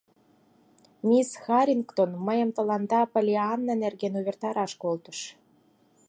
[1.07, 5.19] —Мисс Харрингтон мыйым тыланда Поллианна нерген увертараш колтыш.